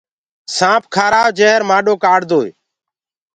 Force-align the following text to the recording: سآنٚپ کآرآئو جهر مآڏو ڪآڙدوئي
سآنٚپ 0.55 0.83
کآرآئو 0.95 1.35
جهر 1.39 1.61
مآڏو 1.69 1.93
ڪآڙدوئي 2.03 2.49